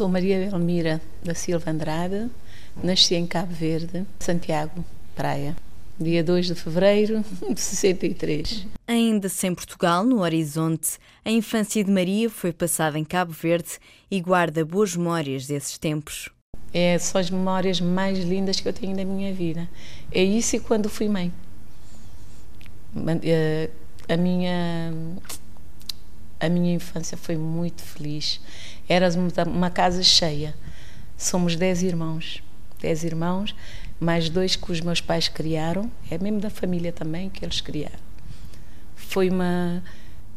[0.00, 2.30] Sou Maria Elmira da Silva Andrade,
[2.82, 4.82] nasci em Cabo Verde, Santiago,
[5.14, 5.54] Praia,
[6.00, 7.22] dia 2 de fevereiro
[7.52, 8.66] de 63.
[8.88, 10.92] Ainda sem Portugal no horizonte,
[11.22, 13.72] a infância de Maria foi passada em Cabo Verde
[14.10, 16.30] e guarda boas memórias desses tempos.
[16.72, 19.68] É só as memórias mais lindas que eu tenho da minha vida.
[20.10, 21.30] É isso e quando fui mãe.
[23.22, 23.68] Eh,
[24.08, 24.94] a minha
[26.40, 28.40] a minha infância foi muito feliz.
[28.90, 29.08] Era
[29.46, 30.52] uma casa cheia.
[31.16, 32.42] Somos dez irmãos.
[32.80, 33.54] Dez irmãos,
[34.00, 35.88] mais dois que os meus pais criaram.
[36.10, 38.00] É mesmo da família também que eles criaram.
[38.96, 39.80] Foi uma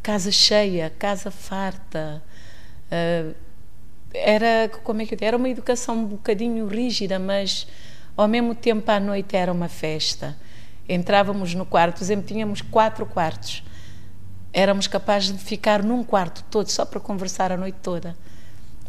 [0.03, 2.21] casa cheia, casa farta.
[2.91, 3.33] Uh,
[4.13, 7.65] era, como é que Era uma educação um bocadinho rígida, mas
[8.15, 10.37] ao mesmo tempo à noite era uma festa.
[10.87, 13.63] Entrávamos no quarto, por exemplo, tínhamos quatro quartos
[14.53, 18.15] éramos capazes de ficar num quarto todo só para conversar a noite toda.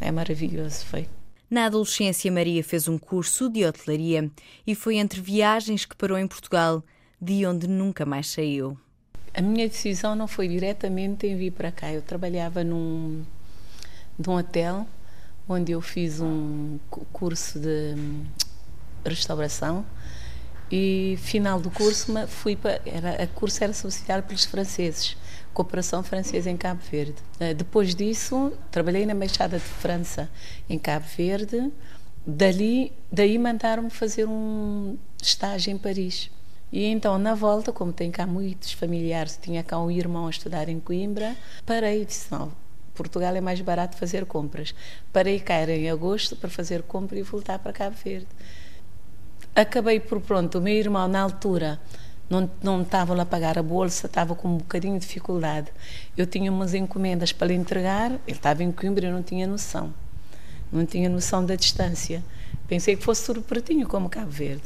[0.01, 1.09] É maravilhoso, foi.
[1.51, 4.31] Na adolescência, Maria fez um curso de hotelaria
[4.67, 6.83] e foi entre viagens que parou em Portugal,
[7.21, 8.77] de onde nunca mais saiu.
[9.33, 11.93] A minha decisão não foi diretamente em vir para cá.
[11.93, 13.25] Eu trabalhava num,
[14.19, 14.87] num hotel
[15.49, 16.79] onde eu fiz um
[17.13, 17.95] curso de
[19.05, 19.85] restauração
[20.71, 25.17] e final do curso fui para era a curso era subsidiado pelos franceses
[25.55, 27.15] cooperação francesa em Cabo Verde.
[27.41, 30.29] Eh, depois disso trabalhei na embaixada de França
[30.69, 31.73] em Cabo Verde.
[32.27, 36.31] Dali daí mandaram-me fazer um estágio em Paris.
[36.73, 40.69] E então na volta como tem cá muitos familiares tinha cá um irmão a estudar
[40.69, 42.51] em Coimbra parei e disse não
[42.95, 44.75] Portugal é mais barato fazer compras.
[45.13, 48.29] Parei cá em agosto para fazer compra e voltar para Cabo Verde.
[49.55, 51.81] Acabei por pronto, o meu irmão na altura
[52.29, 55.71] não, não estava a pagar a bolsa, estava com um bocadinho de dificuldade.
[56.17, 59.93] Eu tinha umas encomendas para lhe entregar, ele estava em Coimbra eu não tinha noção.
[60.73, 62.23] Não tinha noção da distância.
[62.67, 64.63] Pensei que fosse tudo pertinho, como Cabo Verde.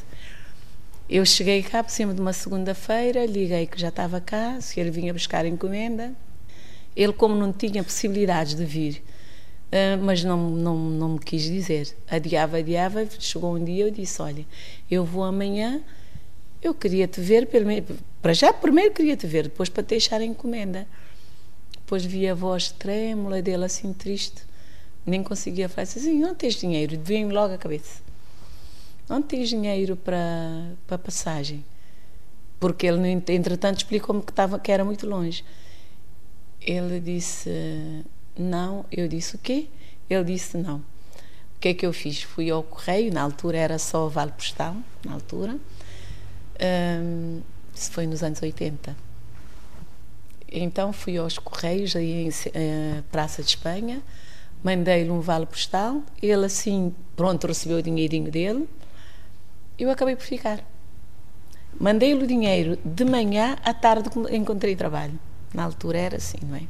[1.09, 4.91] Eu cheguei cá por cima de uma segunda-feira, liguei que já estava cá, se ele
[4.91, 6.13] vinha buscar a encomenda.
[6.95, 9.03] Ele, como não tinha possibilidades de vir,
[9.69, 11.95] Uh, mas não, não, não me quis dizer.
[12.09, 13.05] Adiava, adiava.
[13.19, 14.43] Chegou um dia eu disse: Olha,
[14.89, 15.81] eu vou amanhã,
[16.61, 17.47] eu queria te ver,
[18.21, 20.87] para já primeiro queria te ver, depois para te deixar a encomenda.
[21.73, 24.43] Depois vi a voz trêmula dele assim triste,
[25.05, 26.99] nem conseguia falar assim: Não tens dinheiro?
[27.01, 28.01] Vem logo a cabeça.
[29.07, 31.65] Não tens dinheiro para, para passagem.
[32.59, 35.43] Porque ele, entretanto, explicou-me que, estava, que era muito longe.
[36.61, 37.49] Ele disse
[38.37, 39.67] não, eu disse o quê?
[40.09, 40.77] Ele disse não.
[40.77, 42.21] O que é que eu fiz?
[42.21, 45.57] Fui ao correio, na altura era só o Vale Postal, na altura.
[46.61, 47.41] Um,
[47.73, 48.95] isso foi nos anos 80.
[50.51, 54.01] Então fui aos Correios, aí em uh, Praça de Espanha,
[54.63, 58.67] mandei-lhe um vale postal, ele assim, pronto, recebeu o dinheirinho dele,
[59.77, 60.59] eu acabei por ficar.
[61.79, 65.19] Mandei-lhe o dinheiro de manhã, à tarde encontrei trabalho.
[65.53, 66.63] Na altura era assim, não é?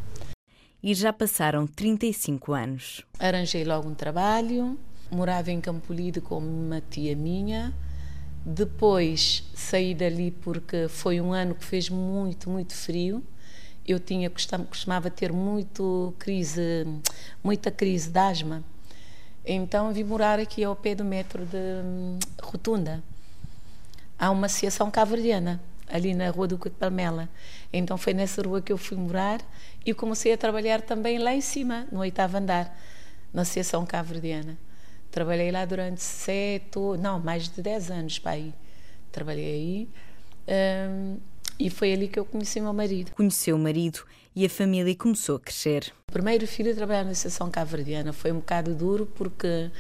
[0.81, 3.05] e já passaram 35 anos.
[3.19, 4.77] Arranjei logo um trabalho,
[5.11, 7.73] morava em Campolide com uma tia minha.
[8.51, 13.23] Depois saí dali porque foi um ano que fez muito, muito frio.
[13.87, 16.83] Eu tinha costumava ter muito crise,
[17.43, 18.63] muita crise de asma.
[19.45, 23.03] Então vim morar aqui ao pé do metro de hum, Rotunda.
[24.17, 27.29] Há uma associação caverdiana ali na Rua do Couto Palmela.
[27.71, 29.41] Então foi nessa rua que eu fui morar
[29.85, 32.75] e comecei a trabalhar também lá em cima, no oitavo andar,
[33.31, 34.57] na Associação Caverdiana.
[35.11, 38.53] Trabalhei lá durante sete, não, mais de dez anos para aí.
[39.11, 39.89] Trabalhei aí
[40.89, 41.17] um,
[41.59, 43.11] e foi ali que eu conheci meu marido.
[43.11, 43.99] Conheceu o marido
[44.35, 45.91] e a família começou a crescer.
[46.09, 49.71] O primeiro filho a trabalhar na Associação Caverdiana foi um bocado duro porque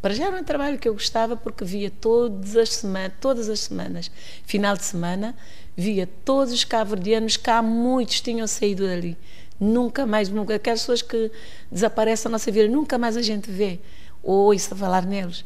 [0.00, 3.60] para já era um trabalho que eu gostava porque via todas as semanas, todas as
[3.60, 4.10] semanas,
[4.44, 5.36] final de semana,
[5.76, 9.16] via todos os cabo-verdianos cá, muitos tinham saído dali.
[9.58, 11.30] Nunca mais, nunca, aquelas pessoas que
[11.72, 13.80] desaparecem da nossa vida, nunca mais a gente vê
[14.26, 15.44] ou ouça falar neles.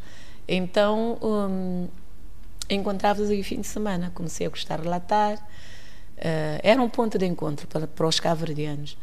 [0.49, 1.89] Então, um,
[2.69, 5.37] encontrava-os aí fim de semana, comecei a gostar de relatar.
[5.37, 8.97] Uh, era um ponto de encontro para, para os cabo-verdianos.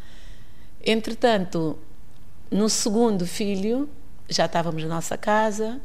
[0.84, 1.78] Entretanto,
[2.50, 3.88] no segundo filho,
[4.28, 5.80] já estávamos na nossa casa,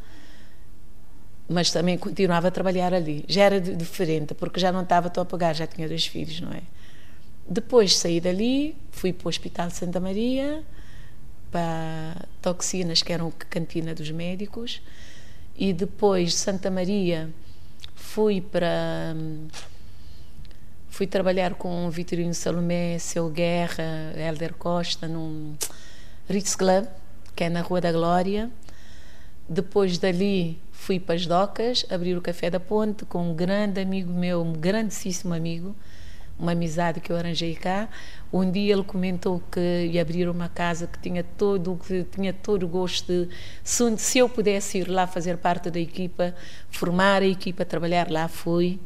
[1.48, 3.24] mas também continuava a trabalhar ali.
[3.28, 6.62] Já era diferente, porque já não estava a pagar, já tinha dois filhos, não é?
[7.46, 10.64] Depois saí dali, fui para o Hospital Santa Maria,
[11.52, 14.80] para toxinas, que eram a cantina dos médicos,
[15.54, 17.30] e depois de Santa Maria
[17.94, 19.14] fui para.
[20.88, 25.54] Fui trabalhar com Vitorino Salomé, Seu Guerra, Helder Costa, num
[26.28, 26.86] Ritz Club,
[27.34, 28.50] que é na Rua da Glória.
[29.48, 34.12] Depois dali fui para as docas, abrir o Café da Ponte com um grande amigo
[34.12, 35.74] meu, um grandíssimo amigo,
[36.38, 37.88] uma amizade que eu arranjei cá.
[38.32, 39.60] Um dia ele comentou que
[39.92, 43.28] ia abrir uma casa que tinha todo que tinha todo o gosto de
[43.98, 46.34] se eu pudesse ir lá fazer parte da equipa,
[46.70, 48.80] formar a equipa, trabalhar lá, fui.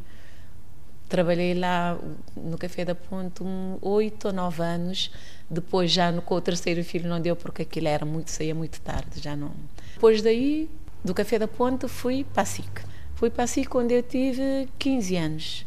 [1.09, 1.97] Trabalhei lá
[2.37, 3.43] no Café da Ponte
[3.81, 5.13] oito ou nove anos.
[5.49, 8.81] Depois já no, com o terceiro filho não deu porque aquilo era muito, saía muito
[8.81, 9.53] tarde, já não.
[9.95, 10.69] Depois daí,
[11.05, 12.83] do Café da Ponte, fui para a SIC.
[13.15, 15.67] Fui para a SIC quando eu tive 15 anos.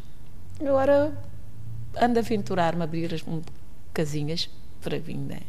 [0.59, 1.13] Agora
[1.95, 3.23] ando a aventurar-me a abrir as
[3.93, 4.49] casinhas
[4.81, 5.39] para mim, né?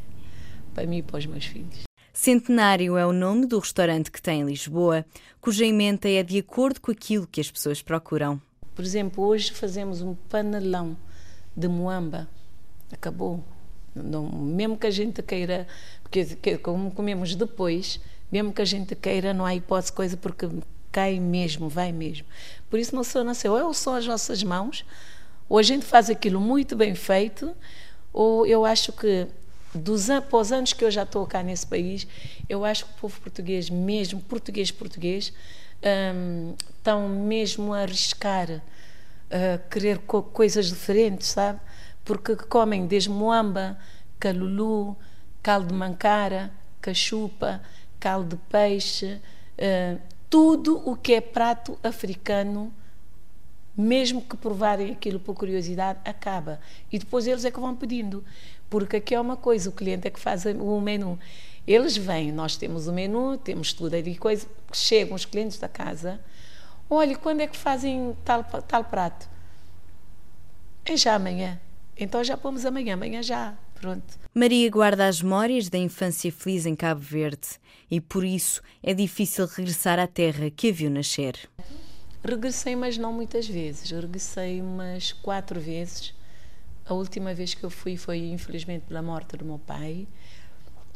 [0.74, 1.82] para mim e para os meus filhos.
[2.12, 5.04] Centenário é o nome do restaurante que tem em Lisboa,
[5.40, 8.40] cuja emenda é de acordo com aquilo que as pessoas procuram.
[8.74, 10.96] Por exemplo, hoje fazemos um panelão
[11.56, 12.28] de moamba.
[12.92, 13.42] Acabou.
[13.94, 15.66] Não, mesmo que a gente queira,
[16.02, 18.00] porque como comemos depois,
[18.30, 20.48] mesmo que a gente queira, não há hipótese coisa porque
[20.92, 22.26] cai mesmo, vai mesmo.
[22.68, 24.84] Por isso não sou nasceu, ou são as nossas mãos,
[25.50, 27.54] ou a gente faz aquilo muito bem feito,
[28.12, 29.26] ou eu acho que
[29.74, 32.06] dos após anos que eu já estou cá nesse país,
[32.48, 35.32] eu acho que o povo português, mesmo português português,
[36.14, 38.62] um, estão mesmo a arriscar,
[39.28, 41.60] a querer co coisas diferentes, sabe?
[42.04, 43.76] Porque comem desde moamba,
[44.20, 44.96] calulu,
[45.42, 47.60] caldo de mancara, cachupa,
[47.98, 49.20] caldo de peixe,
[49.58, 52.72] uh, tudo o que é prato africano,
[53.80, 56.60] mesmo que provarem aquilo por curiosidade, acaba.
[56.92, 58.24] E depois eles é que vão pedindo.
[58.68, 61.18] Porque aqui é uma coisa, o cliente é que faz o menu.
[61.66, 66.20] Eles vêm, nós temos o menu, temos tudo ali, coisa, chegam os clientes da casa,
[66.88, 69.28] olha, quando é que fazem tal, tal prato?
[70.84, 71.60] É já amanhã.
[71.96, 73.54] Então já pomos amanhã, amanhã já.
[73.74, 74.18] Pronto.
[74.34, 77.48] Maria guarda as memórias da infância feliz em Cabo Verde
[77.90, 81.48] e por isso é difícil regressar à terra que a viu nascer.
[82.22, 83.90] Regressei, mas não muitas vezes.
[83.90, 86.14] Regressei umas quatro vezes.
[86.86, 90.06] A última vez que eu fui foi, infelizmente, pela morte do meu pai.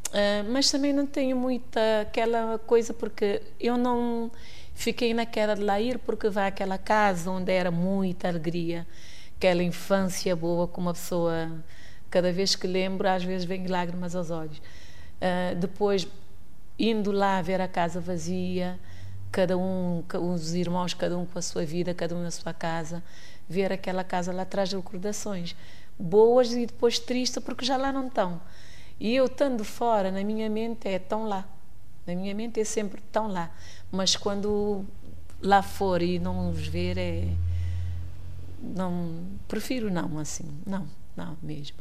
[0.08, 4.30] Uh, mas também não tenho muita aquela coisa, porque eu não
[4.74, 8.86] fiquei naquela de lá ir, porque vai àquela casa onde era muita alegria,
[9.36, 11.50] aquela infância boa com uma pessoa
[12.14, 14.58] Cada vez que lembro, às vezes vem lágrimas aos olhos.
[14.58, 16.06] Uh, depois,
[16.78, 18.78] indo lá ver a casa vazia,
[19.34, 23.02] cada um, os irmãos, cada um com a sua vida, cada um na sua casa,
[23.48, 25.56] ver aquela casa lá traz recordações
[25.98, 28.40] boas e depois tristes, porque já lá não estão.
[28.98, 31.44] E eu, estando fora, na minha mente é tão lá.
[32.06, 33.50] Na minha mente é sempre tão lá.
[33.90, 34.84] Mas quando
[35.42, 37.28] lá for e não os ver, é.
[38.60, 40.48] Não, prefiro não, assim.
[40.64, 41.76] Não, não mesmo.